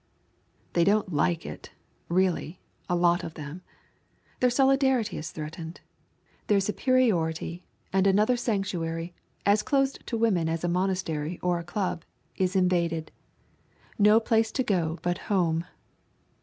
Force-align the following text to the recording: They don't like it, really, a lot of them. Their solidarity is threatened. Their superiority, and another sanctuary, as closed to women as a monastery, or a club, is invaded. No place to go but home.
They 0.73 0.83
don't 0.83 1.13
like 1.13 1.45
it, 1.45 1.69
really, 2.09 2.59
a 2.89 2.95
lot 2.95 3.23
of 3.23 3.35
them. 3.35 3.61
Their 4.39 4.49
solidarity 4.49 5.15
is 5.19 5.29
threatened. 5.29 5.79
Their 6.47 6.59
superiority, 6.59 7.67
and 7.93 8.07
another 8.07 8.35
sanctuary, 8.35 9.13
as 9.45 9.61
closed 9.61 9.99
to 10.07 10.17
women 10.17 10.49
as 10.49 10.63
a 10.63 10.67
monastery, 10.67 11.37
or 11.43 11.59
a 11.59 11.63
club, 11.63 12.03
is 12.35 12.55
invaded. 12.55 13.11
No 13.99 14.19
place 14.19 14.51
to 14.53 14.63
go 14.63 14.97
but 15.03 15.19
home. 15.29 15.65